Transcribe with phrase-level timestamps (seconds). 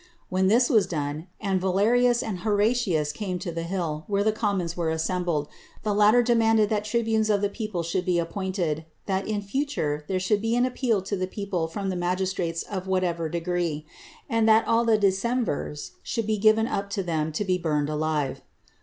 [0.29, 4.75] When this was done, and Valerius and Horatius came to the hill where the commons
[4.75, 5.47] were assembled,
[5.83, 10.19] the latter demanded that tribunes of the people should be appointed; that in future there
[10.19, 13.85] should be an appeal to the people from the magistrates of whatever degree;
[14.27, 18.41] and that all the decemvirs should be given up to them to be burned alive.